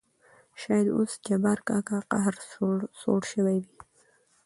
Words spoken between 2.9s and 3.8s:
سوړ شوى وي.